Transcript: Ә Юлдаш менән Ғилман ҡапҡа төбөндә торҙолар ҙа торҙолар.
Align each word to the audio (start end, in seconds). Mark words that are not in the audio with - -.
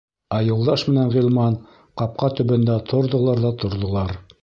Ә 0.35 0.37
Юлдаш 0.45 0.85
менән 0.87 1.11
Ғилман 1.17 1.59
ҡапҡа 2.03 2.33
төбөндә 2.41 2.81
торҙолар 2.91 3.47
ҙа 3.49 3.57
торҙолар. 3.65 4.21